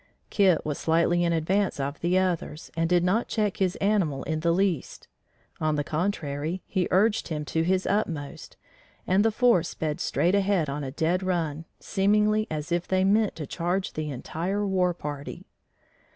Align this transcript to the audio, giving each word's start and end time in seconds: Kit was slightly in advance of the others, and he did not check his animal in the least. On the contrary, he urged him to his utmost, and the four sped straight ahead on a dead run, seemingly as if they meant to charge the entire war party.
Kit 0.31 0.65
was 0.65 0.79
slightly 0.79 1.23
in 1.23 1.31
advance 1.31 1.79
of 1.79 1.99
the 1.99 2.17
others, 2.17 2.71
and 2.75 2.89
he 2.89 2.95
did 2.95 3.03
not 3.03 3.27
check 3.27 3.57
his 3.57 3.75
animal 3.75 4.23
in 4.23 4.39
the 4.39 4.51
least. 4.51 5.07
On 5.59 5.75
the 5.75 5.83
contrary, 5.83 6.63
he 6.65 6.87
urged 6.89 7.27
him 7.27 7.45
to 7.45 7.61
his 7.61 7.85
utmost, 7.85 8.57
and 9.05 9.23
the 9.23 9.29
four 9.29 9.61
sped 9.61 9.99
straight 10.01 10.33
ahead 10.33 10.71
on 10.71 10.83
a 10.83 10.89
dead 10.89 11.21
run, 11.21 11.65
seemingly 11.79 12.47
as 12.49 12.71
if 12.71 12.87
they 12.87 13.03
meant 13.03 13.35
to 13.35 13.45
charge 13.45 13.93
the 13.93 14.09
entire 14.09 14.65
war 14.65 14.95
party. 14.95 15.45